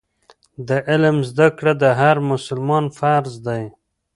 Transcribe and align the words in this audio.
د 0.67 0.69
علم 0.89 1.17
زده 1.29 1.47
کړه 1.57 1.73
د 1.83 1.85
هر 1.99 2.15
مسلمان 2.31 2.85
فرض 2.99 3.33
دی. 3.47 3.63